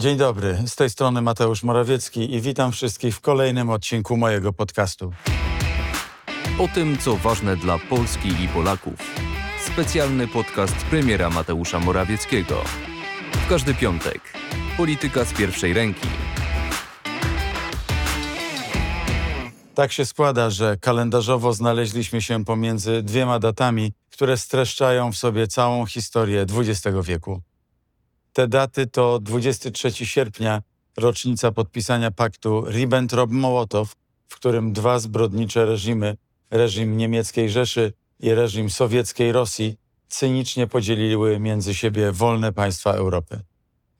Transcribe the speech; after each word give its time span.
Dzień 0.00 0.16
dobry, 0.16 0.58
z 0.66 0.76
tej 0.76 0.90
strony 0.90 1.22
Mateusz 1.22 1.62
Morawiecki 1.62 2.34
i 2.34 2.40
witam 2.40 2.72
wszystkich 2.72 3.16
w 3.16 3.20
kolejnym 3.20 3.70
odcinku 3.70 4.16
mojego 4.16 4.52
podcastu. 4.52 5.12
O 6.58 6.68
tym, 6.74 6.98
co 6.98 7.16
ważne 7.16 7.56
dla 7.56 7.78
Polski 7.78 8.28
i 8.28 8.48
Polaków. 8.48 8.94
Specjalny 9.72 10.28
podcast 10.28 10.76
premiera 10.76 11.30
Mateusza 11.30 11.80
Morawieckiego. 11.80 12.62
W 13.32 13.48
każdy 13.48 13.74
piątek. 13.74 14.20
Polityka 14.76 15.24
z 15.24 15.32
pierwszej 15.32 15.72
ręki. 15.72 16.08
Tak 19.74 19.92
się 19.92 20.06
składa, 20.06 20.50
że 20.50 20.76
kalendarzowo 20.76 21.52
znaleźliśmy 21.52 22.22
się 22.22 22.44
pomiędzy 22.44 23.02
dwiema 23.02 23.38
datami, 23.38 23.92
które 24.10 24.36
streszczają 24.36 25.12
w 25.12 25.16
sobie 25.16 25.46
całą 25.46 25.86
historię 25.86 26.46
XX 26.58 26.96
wieku. 27.04 27.42
Te 28.32 28.48
daty 28.48 28.86
to 28.86 29.18
23 29.18 30.06
sierpnia, 30.06 30.62
rocznica 30.96 31.52
podpisania 31.52 32.10
paktu 32.10 32.64
Ribbentrop-Mołotow, 32.66 33.86
w 34.28 34.34
którym 34.34 34.72
dwa 34.72 34.98
zbrodnicze 34.98 35.66
reżimy, 35.66 36.16
reżim 36.50 36.96
niemieckiej 36.96 37.50
Rzeszy 37.50 37.92
i 38.20 38.34
reżim 38.34 38.70
sowieckiej 38.70 39.32
Rosji, 39.32 39.76
cynicznie 40.08 40.66
podzieliły 40.66 41.40
między 41.40 41.74
siebie 41.74 42.12
wolne 42.12 42.52
państwa 42.52 42.92
Europy. 42.92 43.40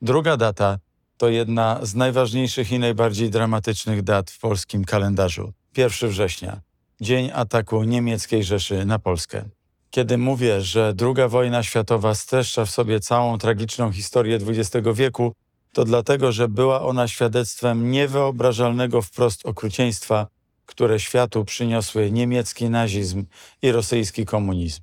Druga 0.03 0.37
data 0.37 0.78
to 1.17 1.28
jedna 1.28 1.78
z 1.83 1.95
najważniejszych 1.95 2.73
i 2.73 2.78
najbardziej 2.78 3.31
dramatycznych 3.31 4.03
dat 4.03 4.31
w 4.31 4.39
polskim 4.39 4.84
kalendarzu 4.84 5.53
1 5.77 6.11
września, 6.11 6.61
dzień 7.01 7.31
ataku 7.34 7.84
niemieckiej 7.84 8.45
Rzeszy 8.45 8.84
na 8.84 8.98
Polskę. 8.98 9.45
Kiedy 9.91 10.19
mówię, 10.19 10.61
że 10.61 10.95
II 11.01 11.29
wojna 11.29 11.62
światowa 11.62 12.15
streszcza 12.15 12.65
w 12.65 12.71
sobie 12.71 13.01
całą 13.01 13.39
tragiczną 13.39 13.93
historię 13.93 14.39
XX 14.47 14.89
wieku, 14.95 15.33
to 15.73 15.85
dlatego, 15.85 16.33
że 16.33 16.48
była 16.48 16.83
ona 16.83 17.09
świadectwem 17.09 17.91
niewyobrażalnego 17.91 19.03
wprost 19.03 19.47
okrucieństwa, 19.47 20.27
które 20.67 21.01
światu 21.01 21.45
przyniosły 21.45 22.11
niemiecki 22.11 22.70
nazizm 22.70 23.25
i 23.62 23.73
rosyjski 23.73 24.27
komunizm. 24.27 24.81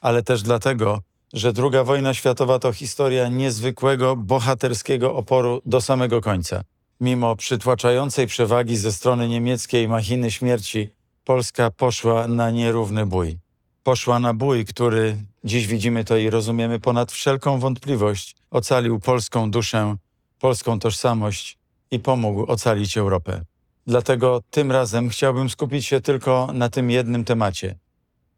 Ale 0.00 0.22
też 0.22 0.42
dlatego, 0.42 1.00
że 1.32 1.52
II 1.58 1.84
wojna 1.84 2.14
światowa 2.14 2.58
to 2.58 2.72
historia 2.72 3.28
niezwykłego, 3.28 4.16
bohaterskiego 4.16 5.14
oporu 5.14 5.62
do 5.66 5.80
samego 5.80 6.20
końca. 6.20 6.62
Mimo 7.00 7.36
przytłaczającej 7.36 8.26
przewagi 8.26 8.76
ze 8.76 8.92
strony 8.92 9.28
niemieckiej 9.28 9.88
machiny 9.88 10.30
śmierci, 10.30 10.88
Polska 11.24 11.70
poszła 11.70 12.28
na 12.28 12.50
nierówny 12.50 13.06
bój 13.06 13.45
poszła 13.86 14.18
na 14.18 14.34
bój, 14.34 14.64
który 14.64 15.16
dziś 15.44 15.66
widzimy 15.66 16.04
to 16.04 16.16
i 16.16 16.30
rozumiemy 16.30 16.80
ponad 16.80 17.12
wszelką 17.12 17.58
wątpliwość, 17.58 18.36
ocalił 18.50 19.00
polską 19.00 19.50
duszę, 19.50 19.96
polską 20.38 20.78
tożsamość 20.78 21.58
i 21.90 21.98
pomógł 21.98 22.42
ocalić 22.52 22.98
Europę. 22.98 23.44
Dlatego 23.86 24.42
tym 24.50 24.72
razem 24.72 25.08
chciałbym 25.08 25.50
skupić 25.50 25.86
się 25.86 26.00
tylko 26.00 26.48
na 26.52 26.68
tym 26.68 26.90
jednym 26.90 27.24
temacie. 27.24 27.78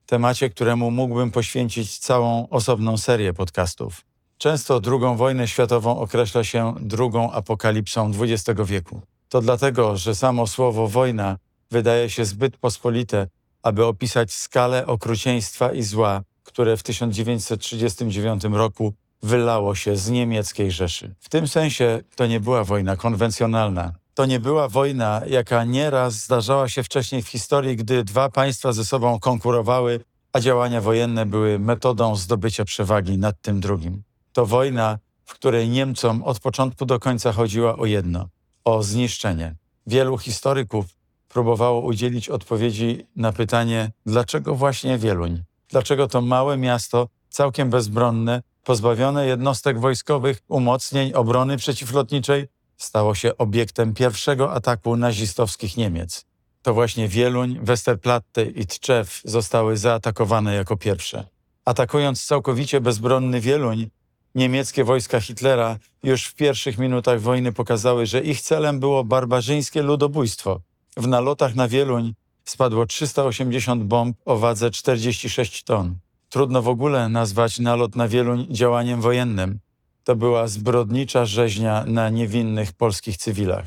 Temacie, 0.06 0.50
któremu 0.50 0.90
mógłbym 0.90 1.30
poświęcić 1.30 1.98
całą 1.98 2.48
osobną 2.48 2.96
serię 2.96 3.34
podcastów. 3.34 4.04
Często 4.38 4.80
II 4.86 5.16
wojnę 5.16 5.48
światową 5.48 5.98
określa 6.00 6.44
się 6.44 6.74
drugą 6.80 7.32
apokalipsą 7.32 8.10
XX 8.20 8.60
wieku. 8.64 9.00
To 9.28 9.40
dlatego, 9.40 9.96
że 9.96 10.14
samo 10.14 10.46
słowo 10.46 10.88
wojna 10.88 11.36
wydaje 11.70 12.10
się 12.10 12.24
zbyt 12.24 12.56
pospolite, 12.56 13.26
aby 13.62 13.84
opisać 13.84 14.32
skalę 14.32 14.86
okrucieństwa 14.86 15.72
i 15.72 15.82
zła, 15.82 16.22
które 16.44 16.76
w 16.76 16.82
1939 16.82 18.44
roku 18.44 18.94
wylało 19.22 19.74
się 19.74 19.96
z 19.96 20.10
niemieckiej 20.10 20.70
Rzeszy. 20.70 21.14
W 21.20 21.28
tym 21.28 21.48
sensie 21.48 22.00
to 22.16 22.26
nie 22.26 22.40
była 22.40 22.64
wojna 22.64 22.96
konwencjonalna. 22.96 23.92
To 24.14 24.26
nie 24.26 24.40
była 24.40 24.68
wojna, 24.68 25.22
jaka 25.26 25.64
nieraz 25.64 26.14
zdarzała 26.14 26.68
się 26.68 26.82
wcześniej 26.82 27.22
w 27.22 27.28
historii, 27.28 27.76
gdy 27.76 28.04
dwa 28.04 28.28
państwa 28.28 28.72
ze 28.72 28.84
sobą 28.84 29.20
konkurowały, 29.20 30.00
a 30.32 30.40
działania 30.40 30.80
wojenne 30.80 31.26
były 31.26 31.58
metodą 31.58 32.16
zdobycia 32.16 32.64
przewagi 32.64 33.18
nad 33.18 33.40
tym 33.40 33.60
drugim. 33.60 34.02
To 34.32 34.46
wojna, 34.46 34.98
w 35.24 35.34
której 35.34 35.68
Niemcom 35.68 36.22
od 36.22 36.40
początku 36.40 36.86
do 36.86 37.00
końca 37.00 37.32
chodziła 37.32 37.76
o 37.76 37.86
jedno 37.86 38.28
o 38.68 38.82
zniszczenie. 38.82 39.54
Wielu 39.86 40.18
historyków 40.18 40.86
próbowało 41.28 41.80
udzielić 41.80 42.28
odpowiedzi 42.28 43.06
na 43.16 43.32
pytanie, 43.32 43.90
dlaczego 44.06 44.54
właśnie 44.54 44.98
Wieluń? 44.98 45.42
Dlaczego 45.68 46.08
to 46.08 46.20
małe 46.20 46.56
miasto, 46.56 47.08
całkiem 47.28 47.70
bezbronne, 47.70 48.42
pozbawione 48.64 49.26
jednostek 49.26 49.80
wojskowych, 49.80 50.38
umocnień, 50.48 51.12
obrony 51.12 51.56
przeciwlotniczej, 51.56 52.48
stało 52.76 53.14
się 53.14 53.36
obiektem 53.36 53.94
pierwszego 53.94 54.52
ataku 54.52 54.96
nazistowskich 54.96 55.76
Niemiec? 55.76 56.24
To 56.62 56.74
właśnie 56.74 57.08
Wieluń, 57.08 57.58
Westerplatte 57.62 58.44
i 58.44 58.66
Tczew 58.66 59.20
zostały 59.24 59.76
zaatakowane 59.76 60.54
jako 60.54 60.76
pierwsze. 60.76 61.24
Atakując 61.64 62.26
całkowicie 62.26 62.80
bezbronny 62.80 63.40
Wieluń, 63.40 63.90
niemieckie 64.34 64.84
wojska 64.84 65.20
Hitlera 65.20 65.78
już 66.02 66.26
w 66.26 66.34
pierwszych 66.34 66.78
minutach 66.78 67.20
wojny 67.20 67.52
pokazały, 67.52 68.06
że 68.06 68.20
ich 68.20 68.40
celem 68.40 68.80
było 68.80 69.04
barbarzyńskie 69.04 69.82
ludobójstwo– 69.82 70.60
w 70.98 71.08
nalotach 71.08 71.54
na 71.54 71.68
Wieluń 71.68 72.14
spadło 72.44 72.86
380 72.86 73.84
bomb 73.84 74.16
o 74.24 74.36
wadze 74.36 74.70
46 74.70 75.62
ton. 75.62 75.98
Trudno 76.28 76.62
w 76.62 76.68
ogóle 76.68 77.08
nazwać 77.08 77.58
nalot 77.58 77.96
na 77.96 78.08
Wieluń 78.08 78.46
działaniem 78.50 79.00
wojennym. 79.00 79.58
To 80.04 80.16
była 80.16 80.48
zbrodnicza 80.48 81.24
rzeźnia 81.26 81.84
na 81.86 82.10
niewinnych 82.10 82.72
polskich 82.72 83.16
cywilach. 83.16 83.66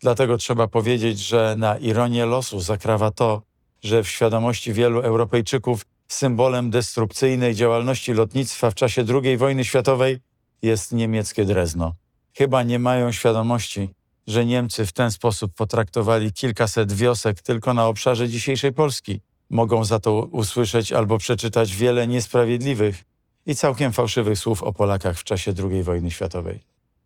Dlatego 0.00 0.36
trzeba 0.36 0.68
powiedzieć, 0.68 1.18
że 1.18 1.54
na 1.58 1.78
ironię 1.78 2.26
losu 2.26 2.60
zakrawa 2.60 3.10
to, 3.10 3.42
że 3.82 4.02
w 4.02 4.08
świadomości 4.08 4.72
wielu 4.72 5.00
Europejczyków 5.00 5.86
symbolem 6.08 6.70
destrukcyjnej 6.70 7.54
działalności 7.54 8.12
lotnictwa 8.12 8.70
w 8.70 8.74
czasie 8.74 9.04
II 9.22 9.36
wojny 9.36 9.64
światowej 9.64 10.18
jest 10.62 10.92
niemieckie 10.92 11.44
Drezno. 11.44 11.94
Chyba 12.34 12.62
nie 12.62 12.78
mają 12.78 13.12
świadomości, 13.12 13.88
że 14.30 14.46
Niemcy 14.46 14.86
w 14.86 14.92
ten 14.92 15.10
sposób 15.10 15.54
potraktowali 15.54 16.32
kilkaset 16.32 16.92
wiosek 16.92 17.42
tylko 17.42 17.74
na 17.74 17.86
obszarze 17.86 18.28
dzisiejszej 18.28 18.72
Polski. 18.72 19.20
Mogą 19.50 19.84
za 19.84 20.00
to 20.00 20.12
usłyszeć 20.12 20.92
albo 20.92 21.18
przeczytać 21.18 21.76
wiele 21.76 22.06
niesprawiedliwych 22.06 23.04
i 23.46 23.54
całkiem 23.54 23.92
fałszywych 23.92 24.38
słów 24.38 24.62
o 24.62 24.72
Polakach 24.72 25.18
w 25.18 25.24
czasie 25.24 25.54
II 25.70 25.82
wojny 25.82 26.10
światowej. 26.10 26.60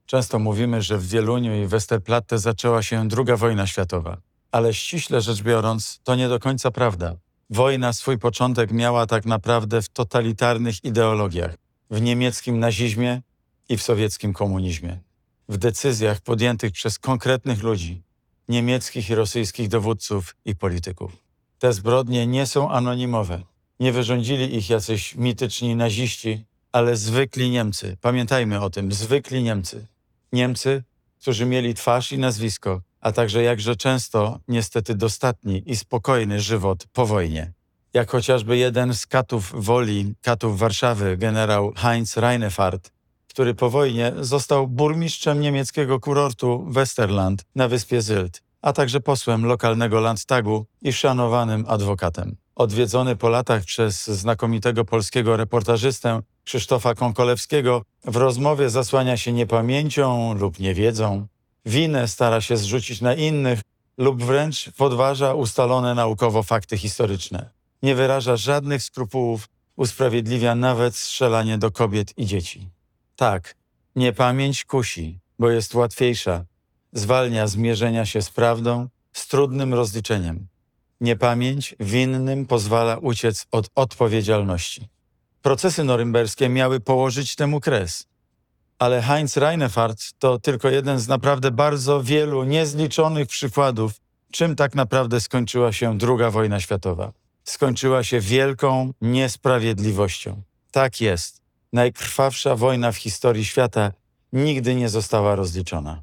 Często 0.07 0.39
mówimy, 0.39 0.83
że 0.83 0.99
w 0.99 1.09
Wieluniu 1.09 1.63
i 1.63 1.67
Westerplatte 1.67 2.39
zaczęła 2.39 2.83
się 2.83 3.09
II 3.17 3.37
wojna 3.37 3.67
światowa, 3.67 4.17
ale 4.53 4.75
ściśle 4.75 5.21
rzecz 5.21 5.43
biorąc, 5.43 6.01
to 6.05 6.15
nie 6.15 6.29
do 6.29 6.39
końca 6.39 6.71
prawda. 6.71 7.17
Wojna 7.51 7.93
swój 7.93 8.19
początek 8.19 8.73
miała 8.73 9.07
tak 9.07 9.27
naprawdę 9.27 9.83
w 9.83 9.89
totalitarnych 9.89 10.85
ideologiach, 10.85 11.55
w 11.91 12.03
niemieckim 12.03 12.59
nazizmie 12.59 13.23
i 13.69 13.77
w 13.77 13.83
sowieckim 13.83 14.33
komunizmie 14.33 15.14
w 15.49 15.57
decyzjach 15.57 16.21
podjętych 16.21 16.73
przez 16.73 16.99
konkretnych 16.99 17.63
ludzi, 17.63 18.03
niemieckich 18.49 19.11
i 19.11 19.15
rosyjskich 19.15 19.69
dowódców 19.69 20.37
i 20.45 20.57
polityków. 20.57 21.13
Te 21.59 21.73
zbrodnie 21.73 22.27
nie 22.27 22.47
są 22.47 22.71
anonimowe. 22.71 23.43
Nie 23.81 23.93
wyrządzili 23.93 24.57
ich 24.57 24.71
jacyś 24.71 25.15
mityczni 25.15 25.77
naziści, 25.77 26.45
ale 26.73 26.97
zwykli 26.97 27.51
Niemcy. 27.51 27.97
Pamiętajmy 28.01 28.61
o 28.61 28.71
tym, 28.71 28.93
zwykli 28.93 29.43
Niemcy. 29.43 29.87
Niemcy, 30.33 30.83
którzy 31.21 31.47
mieli 31.47 31.75
twarz 31.75 32.13
i 32.13 32.19
nazwisko, 32.19 32.81
a 33.01 33.13
także 33.13 33.43
jakże 33.43 33.77
często 33.77 34.41
niestety 34.49 34.95
dostatni 34.95 35.63
i 35.67 35.77
spokojny 35.77 36.41
żywot 36.41 36.87
po 36.93 37.07
wojnie. 37.07 37.53
Jak 37.95 38.11
chociażby 38.11 38.57
jeden 38.57 38.95
z 38.95 39.07
katów 39.07 39.65
woli, 39.65 40.15
katów 40.23 40.59
Warszawy, 40.59 41.17
generał 41.17 41.73
Heinz 41.77 42.17
Reinefart, 42.17 42.91
który 43.35 43.55
po 43.55 43.71
wojnie 43.71 44.13
został 44.21 44.69
burmistrzem 44.69 45.41
niemieckiego 45.41 46.01
kurortu 46.01 46.65
Westerland 46.69 47.45
na 47.55 47.69
wyspie 47.69 48.03
Sylt, 48.03 48.43
a 48.63 48.73
także 48.73 49.01
posłem 49.01 49.47
lokalnego 49.47 50.01
Landtagu 50.01 50.67
i 50.83 50.93
szanowanym 50.93 51.65
adwokatem. 51.69 52.37
Odwiedzony 52.55 53.17
po 53.17 53.29
latach 53.29 53.65
przez 53.65 54.07
znakomitego 54.07 54.85
polskiego 54.85 55.37
reportażystę 55.37 56.21
Krzysztofa 56.45 56.95
Konkolewskiego, 56.95 57.83
w 58.05 58.17
rozmowie 58.17 58.71
zasłania 58.71 59.17
się 59.17 59.33
niepamięcią 59.33 60.35
lub 60.35 60.59
niewiedzą. 60.59 61.27
Winę 61.67 62.09
stara 62.09 62.41
się 62.41 62.57
zrzucić 62.57 63.01
na 63.01 63.15
innych 63.15 63.61
lub 63.99 64.23
wręcz 64.23 64.71
podważa 64.77 65.35
ustalone 65.35 65.95
naukowo 65.95 66.43
fakty 66.43 66.79
historyczne. 66.79 67.51
Nie 67.83 67.95
wyraża 67.95 68.37
żadnych 68.37 68.83
skrupułów, 68.83 69.49
usprawiedliwia 69.77 70.55
nawet 70.55 70.97
strzelanie 70.97 71.59
do 71.59 71.71
kobiet 71.71 72.19
i 72.19 72.27
dzieci. 72.27 72.75
Tak, 73.17 73.55
niepamięć 73.97 74.65
kusi, 74.65 75.19
bo 75.39 75.51
jest 75.51 75.75
łatwiejsza. 75.75 76.45
Zwalnia 76.93 77.47
zmierzenia 77.47 78.07
się 78.07 78.23
z 78.23 78.31
prawdą, 78.31 78.89
z 79.13 79.29
trudnym 79.29 79.75
rozliczeniem. 79.75 80.47
Niepamięć 81.01 81.75
winnym 81.81 82.47
pozwala 82.47 82.99
uciec 82.99 83.47
od 83.51 83.71
odpowiedzialności. 83.75 84.89
Procesy 85.43 85.85
norymberskie 85.85 86.49
miały 86.49 86.81
położyć 86.81 87.37
temu 87.37 87.61
kres. 87.61 88.07
Ale 88.79 89.03
Heinz 89.03 89.37
Reinefart 89.37 90.01
to 90.19 90.39
tylko 90.39 90.69
jeden 90.69 90.99
z 90.99 91.09
naprawdę 91.09 91.51
bardzo 91.51 92.03
wielu 92.03 92.45
niezliczonych 92.45 93.29
przykładów, 93.29 93.93
czym 94.33 94.57
tak 94.57 94.75
naprawdę 94.75 95.21
skończyła 95.21 95.73
się 95.73 95.99
II 96.03 96.31
wojna 96.31 96.61
światowa. 96.61 97.13
Skończyła 97.45 98.05
się 98.05 98.21
wielką 98.21 98.93
niesprawiedliwością. 99.01 100.43
Tak 100.71 101.01
jest. 101.01 101.44
Najkrwawsza 101.75 102.57
wojna 102.57 102.93
w 102.93 102.97
historii 102.97 103.45
świata 103.45 103.93
nigdy 104.33 104.75
nie 104.75 104.89
została 104.89 105.35
rozliczona. 105.35 106.03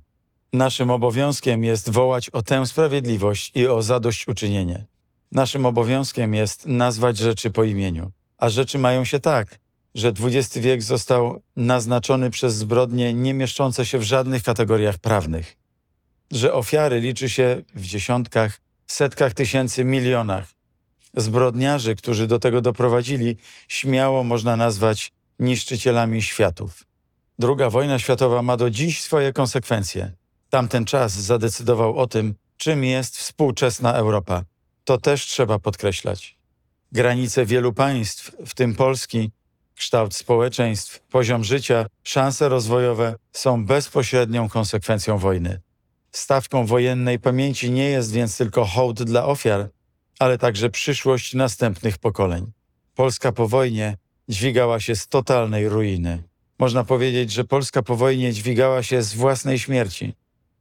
Naszym 0.54 0.92
obowiązkiem 0.92 1.64
jest 1.64 1.90
wołać 1.90 2.30
o 2.30 2.42
tę 2.42 2.66
sprawiedliwość 2.66 3.52
i 3.56 3.68
o 3.68 3.82
zadośćuczynienie. 3.82 4.86
Naszym 5.32 5.66
obowiązkiem 5.66 6.34
jest 6.34 6.66
nazwać 6.66 7.18
rzeczy 7.18 7.52
po 7.52 7.64
imieniu. 7.64 8.12
A 8.38 8.50
rzeczy 8.50 8.78
mają 8.78 9.06
się 9.06 9.20
tak, 9.20 9.60
że 9.96 10.14
XX 10.20 10.58
wiek 10.58 10.82
został 10.84 11.42
naznaczony 11.56 12.30
przez 12.30 12.56
zbrodnie 12.56 13.14
nie 13.14 13.34
mieszczące 13.34 13.86
się 13.86 13.98
w 13.98 14.04
żadnych 14.04 14.44
kategoriach 14.44 14.98
prawnych. 14.98 15.58
Że 16.32 16.54
ofiary 16.54 17.00
liczy 17.00 17.30
się 17.30 17.62
w 17.76 17.86
dziesiątkach, 17.86 18.62
setkach 18.88 19.34
tysięcy, 19.34 19.84
milionach. 19.84 20.48
Zbrodniarzy, 21.14 21.96
którzy 21.96 22.28
do 22.28 22.40
tego 22.40 22.62
doprowadzili, 22.62 23.38
śmiało 23.68 24.24
można 24.24 24.56
nazwać 24.56 25.12
niszczycielami 25.42 26.22
światów. 26.22 26.84
Druga 27.40 27.70
wojna 27.70 28.00
światowa 28.00 28.42
ma 28.42 28.58
do 28.58 28.70
dziś 28.70 29.02
swoje 29.02 29.34
konsekwencje. 29.34 30.12
Tamten 30.50 30.86
czas 30.86 31.14
zadecydował 31.14 31.98
o 31.98 32.08
tym, 32.08 32.36
czym 32.58 32.84
jest 32.84 33.18
współczesna 33.18 33.94
Europa. 33.94 34.44
To 34.84 34.98
też 34.98 35.26
trzeba 35.26 35.60
podkreślać. 35.60 36.38
Granice 36.92 37.46
wielu 37.46 37.74
państw, 37.74 38.32
w 38.46 38.54
tym 38.54 38.76
Polski, 38.76 39.32
kształt 39.76 40.16
społeczeństw, 40.16 41.00
poziom 41.00 41.44
życia, 41.44 41.86
szanse 42.04 42.50
rozwojowe 42.50 43.16
są 43.32 43.66
bezpośrednią 43.66 44.50
konsekwencją 44.50 45.18
wojny. 45.18 45.62
Stawką 46.12 46.66
wojennej 46.66 47.20
pamięci 47.20 47.72
nie 47.72 47.86
jest 47.86 48.12
więc 48.12 48.38
tylko 48.38 48.66
hołd 48.66 49.04
dla 49.04 49.26
ofiar, 49.26 49.70
ale 50.20 50.38
także 50.38 50.70
przyszłość 50.70 51.34
następnych 51.34 51.98
pokoleń. 51.98 52.52
Polska 52.96 53.32
po 53.32 53.48
wojnie 53.48 53.98
dźwigała 54.32 54.80
się 54.80 54.96
z 54.96 55.08
totalnej 55.08 55.70
ruiny. 55.70 56.24
Można 56.60 56.84
powiedzieć, 56.84 57.32
że 57.32 57.44
Polska 57.44 57.82
po 57.82 57.96
wojnie 57.96 58.34
dźwigała 58.34 58.84
się 58.84 59.02
z 59.02 59.14
własnej 59.14 59.60
śmierci. 59.60 60.14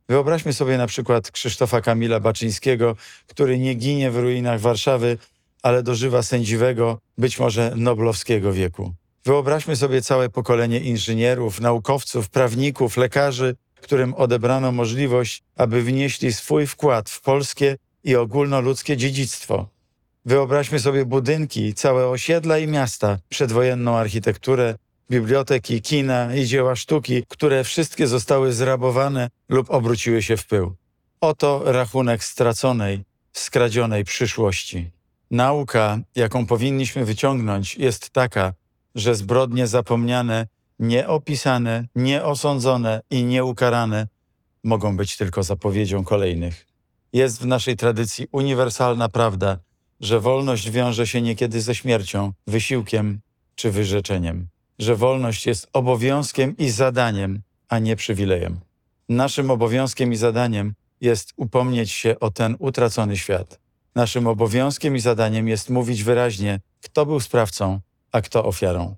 Wyobraźmy 0.09 0.53
sobie 0.53 0.79
na 0.79 0.87
przykład 0.87 1.31
Krzysztofa 1.31 1.81
Kamila 1.81 2.21
Baczyńskiego, 2.21 2.97
który 3.27 3.59
nie 3.59 3.75
ginie 3.75 4.11
w 4.11 4.17
ruinach 4.17 4.61
Warszawy, 4.61 5.19
ale 5.63 5.83
dożywa 5.83 6.23
sędziwego, 6.23 6.99
być 7.19 7.39
może 7.39 7.73
noblowskiego 7.77 8.53
wieku. 8.53 8.95
Wyobraźmy 9.25 9.77
sobie 9.77 10.03
całe 10.03 10.29
pokolenie 10.29 10.81
inżynierów, 10.81 11.61
naukowców, 11.61 12.31
prawników, 12.31 12.97
lekarzy, 12.97 13.57
którym 13.81 14.15
odebrano 14.15 14.73
możliwość, 14.73 15.43
aby 15.57 15.83
wnieśli 15.83 16.33
swój 16.33 16.67
wkład 16.67 17.11
w 17.11 17.21
polskie 17.21 17.77
i 18.05 18.17
ogólnoludzkie 18.17 18.97
dziedzictwo. 18.97 19.69
Wyobraźmy 20.25 20.79
sobie 20.79 21.05
budynki, 21.05 21.75
całe 21.75 22.09
osiedla 22.09 22.59
i 22.59 22.67
miasta, 22.67 23.19
przedwojenną 23.29 23.97
architekturę, 23.97 24.75
biblioteki, 25.11 25.83
kina 25.83 26.35
i 26.35 26.47
dzieła 26.47 26.77
sztuki, 26.77 27.23
które 27.29 27.65
wszystkie 27.65 28.07
zostały 28.07 28.53
zrabowane 28.53 29.29
lub 29.49 29.71
obróciły 29.71 30.23
się 30.23 30.37
w 30.37 30.47
pył. 30.47 30.75
Oto 31.21 31.63
rachunek 31.73 32.25
straconej, 32.25 33.05
skradzionej 33.33 34.05
przyszłości. 34.05 34.91
Nauka, 35.31 35.99
jaką 36.17 36.47
powinniśmy 36.47 37.05
wyciągnąć, 37.05 37.77
jest 37.77 38.11
taka, 38.11 38.53
że 38.95 39.15
zbrodnie 39.15 39.67
zapomniane, 39.67 40.47
nieopisane, 40.79 41.87
nieosądzone 41.95 43.01
i 43.11 43.25
nieukarane 43.25 44.09
mogą 44.65 44.97
być 44.97 45.17
tylko 45.17 45.43
zapowiedzią 45.43 46.05
kolejnych. 46.05 46.67
Jest 47.13 47.43
w 47.43 47.47
naszej 47.47 47.77
tradycji 47.77 48.27
uniwersalna 48.33 49.09
prawda, 49.09 49.59
że 50.01 50.21
wolność 50.21 50.71
wiąże 50.71 51.07
się 51.07 51.23
niekiedy 51.23 51.61
ze 51.61 51.75
śmiercią, 51.75 52.33
wysiłkiem 52.47 53.21
czy 53.55 53.71
wyrzeczeniem, 53.71 54.49
że 54.79 54.97
wolność 54.97 55.47
jest 55.47 55.69
obowiązkiem 55.73 56.57
i 56.57 56.71
zadaniem, 56.71 57.43
a 57.69 57.79
nie 57.79 57.97
przywilejem. 57.97 58.61
Naszym 59.09 59.51
obowiązkiem 59.51 60.13
i 60.13 60.17
zadaniem 60.17 60.75
jest 61.01 61.33
upomnieć 61.37 61.91
się 61.91 62.21
o 62.21 62.31
ten 62.31 62.57
utracony 62.59 63.17
świat. 63.17 63.61
Naszym 63.95 64.27
obowiązkiem 64.27 64.97
i 64.97 65.01
zadaniem 65.01 65.49
jest 65.49 65.71
mówić 65.71 66.03
wyraźnie, 66.03 66.61
kto 66.83 67.07
był 67.07 67.21
sprawcą, 67.21 67.81
a 68.13 68.21
kto 68.21 68.45
ofiarą. 68.45 68.97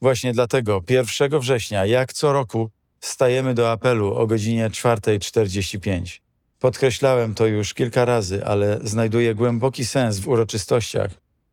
Właśnie 0.00 0.32
dlatego 0.32 0.82
1 0.88 1.40
września, 1.40 1.86
jak 1.86 2.12
co 2.12 2.32
roku, 2.32 2.70
stajemy 3.00 3.54
do 3.54 3.70
apelu 3.70 4.14
o 4.14 4.26
godzinie 4.26 4.70
4.45. 4.70 6.20
Podkreślałem 6.62 7.34
to 7.34 7.46
już 7.46 7.74
kilka 7.74 8.04
razy, 8.04 8.44
ale 8.44 8.78
znajduję 8.84 9.34
głęboki 9.34 9.86
sens 9.86 10.18
w 10.18 10.28
uroczystościach, 10.28 11.10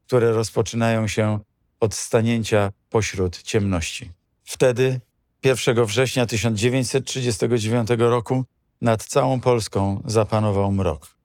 które 0.07 0.31
rozpoczynają 0.31 1.07
się 1.07 1.39
od 1.79 1.95
stanięcia 1.95 2.71
pośród 2.89 3.44
ciemności. 3.44 4.11
Wtedy, 4.44 5.01
1 5.44 5.85
września 5.85 6.25
1939 6.25 7.89
roku, 7.97 8.45
nad 8.81 9.03
całą 9.03 9.39
Polską 9.39 10.01
zapanował 10.06 10.71
mrok. 10.71 11.15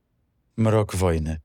Mrok 0.56 0.96
wojny. 0.96 1.40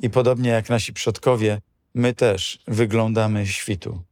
I 0.00 0.10
podobnie 0.10 0.50
jak 0.50 0.70
nasi 0.70 0.92
przodkowie, 0.92 1.60
my 1.94 2.14
też 2.14 2.58
wyglądamy 2.68 3.46
świtu. 3.46 4.02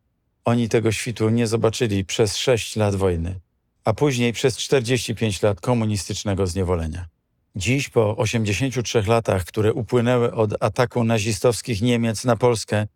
Oni 0.44 0.69
tego 0.69 0.93
świtu 0.93 1.29
nie 1.29 1.47
zobaczyli 1.47 2.05
przez 2.05 2.37
6 2.37 2.77
lat 2.77 2.94
wojny, 2.94 3.41
a 3.85 3.93
później 3.93 4.32
przez 4.32 4.56
45 4.56 5.43
lat 5.43 5.61
komunistycznego 5.61 6.47
zniewolenia. 6.47 7.19
Dziś, 7.56 7.88
po 7.88 8.17
83 8.17 9.02
latach, 9.02 9.44
które 9.44 9.73
upłynęły 9.73 10.35
od 10.35 10.62
ataku 10.62 11.05
nazistowskich 11.05 11.82
Niemiec 11.82 12.25
na 12.25 12.37
Polskę, 12.37 12.87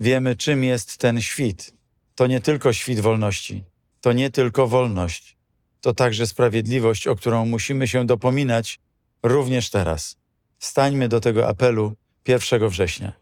wiemy, 0.00 0.36
czym 0.36 0.64
jest 0.64 0.98
ten 0.98 1.20
świt. 1.20 1.72
To 2.14 2.26
nie 2.26 2.40
tylko 2.40 2.72
świt 2.72 3.00
wolności, 3.00 3.64
to 4.00 4.12
nie 4.12 4.30
tylko 4.30 4.66
wolność, 4.66 5.36
to 5.80 5.94
także 5.94 6.26
sprawiedliwość, 6.26 7.06
o 7.06 7.16
którą 7.16 7.46
musimy 7.46 7.88
się 7.88 8.06
dopominać 8.06 8.78
również 9.22 9.70
teraz. 9.70 10.16
Stańmy 10.58 11.08
do 11.08 11.20
tego 11.20 11.48
apelu 11.48 11.92
1 12.28 12.68
września. 12.68 13.12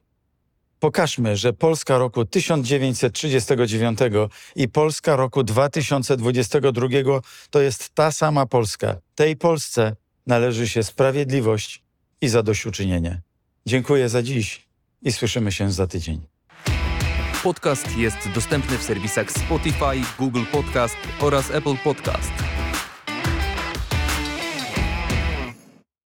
Pokażmy, 0.81 1.37
że 1.37 1.53
Polska 1.53 1.99
roku 1.99 2.25
1939 2.25 3.99
i 4.57 4.69
Polska 4.69 5.17
roku 5.17 5.43
2022 5.43 6.89
to 7.51 7.61
jest 7.61 7.95
ta 7.95 8.13
sama 8.13 8.47
Polska. 8.47 8.97
Tej 9.15 9.37
Polsce 9.37 9.97
należy 10.29 10.69
się 10.69 10.83
sprawiedliwość 10.83 11.83
i 12.21 12.29
zadośćuczynienie. 12.29 13.21
Dziękuję 13.67 14.09
za 14.09 14.23
dziś 14.23 14.67
i 15.03 15.13
słyszymy 15.13 15.53
się 15.53 15.73
za 15.73 15.87
tydzień. 15.87 16.21
Podcast 17.43 17.97
jest 17.97 18.19
dostępny 18.35 18.79
w 18.79 18.83
serwisach 18.83 19.33
Spotify, 19.33 20.17
Google 20.19 20.45
Podcast 20.53 20.97
oraz 21.21 21.51
Apple 21.51 21.77
Podcast. 21.85 22.58